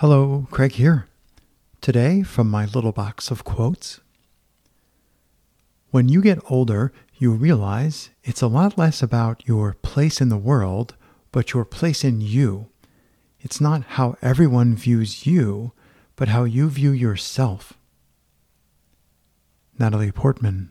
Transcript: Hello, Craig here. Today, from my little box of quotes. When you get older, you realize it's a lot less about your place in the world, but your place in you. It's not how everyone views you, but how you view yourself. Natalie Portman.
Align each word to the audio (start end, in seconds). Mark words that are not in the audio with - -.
Hello, 0.00 0.46
Craig 0.50 0.72
here. 0.72 1.08
Today, 1.82 2.22
from 2.22 2.50
my 2.50 2.64
little 2.64 2.90
box 2.90 3.30
of 3.30 3.44
quotes. 3.44 4.00
When 5.90 6.08
you 6.08 6.22
get 6.22 6.38
older, 6.48 6.90
you 7.18 7.32
realize 7.32 8.08
it's 8.24 8.40
a 8.40 8.46
lot 8.46 8.78
less 8.78 9.02
about 9.02 9.46
your 9.46 9.74
place 9.82 10.22
in 10.22 10.30
the 10.30 10.38
world, 10.38 10.94
but 11.32 11.52
your 11.52 11.66
place 11.66 12.02
in 12.02 12.22
you. 12.22 12.70
It's 13.40 13.60
not 13.60 13.82
how 14.00 14.16
everyone 14.22 14.74
views 14.74 15.26
you, 15.26 15.72
but 16.16 16.28
how 16.28 16.44
you 16.44 16.70
view 16.70 16.92
yourself. 16.92 17.74
Natalie 19.78 20.12
Portman. 20.12 20.70